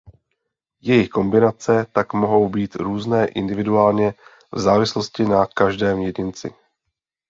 Jejich 0.81 1.09
kombinace 1.09 1.85
tak 1.93 2.13
mohou 2.13 2.49
být 2.49 2.75
různé 2.75 3.25
individuálně 3.27 4.13
v 4.51 4.59
závislosti 4.59 5.23
na 5.25 5.45
každém 5.45 5.99
jedinci. 5.99 6.51